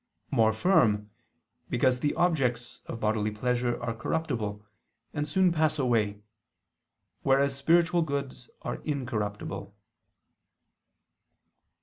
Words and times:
More 0.31 0.51
firm; 0.51 1.11
because 1.69 1.99
the 1.99 2.15
objects 2.15 2.81
of 2.87 2.99
bodily 2.99 3.29
pleasure 3.29 3.79
are 3.83 3.93
corruptible, 3.93 4.65
and 5.13 5.27
soon 5.27 5.51
pass 5.51 5.77
away; 5.77 6.21
whereas 7.21 7.55
spiritual 7.55 8.01
goods 8.01 8.49
are 8.63 8.77
incorruptible. 8.83 9.75